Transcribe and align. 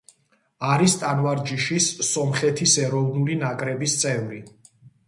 არის 0.69 0.95
ტანვარჯიშის 1.01 1.91
სომხეთის 2.09 2.77
ეროვნული 2.89 3.39
ნაკრების 3.47 3.99
წევრი. 4.03 4.47